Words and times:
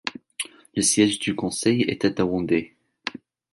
Le 0.75 0.81
siège 0.81 1.19
du 1.19 1.35
conseil 1.35 1.83
était 1.83 2.19
à 2.19 2.25
Wondai. 2.25 2.73